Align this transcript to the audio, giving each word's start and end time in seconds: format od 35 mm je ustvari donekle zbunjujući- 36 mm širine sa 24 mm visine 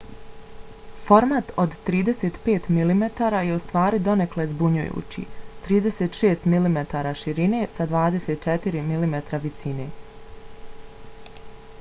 format 1.07 1.49
od 1.63 1.73
35 1.89 2.69
mm 2.77 3.03
je 3.49 3.57
ustvari 3.57 3.99
donekle 4.07 4.47
zbunjujući- 4.55 5.25
36 5.67 6.49
mm 6.55 7.13
širine 7.25 7.61
sa 7.77 7.89
24 7.93 8.85
mm 8.89 9.23
visine 9.47 9.89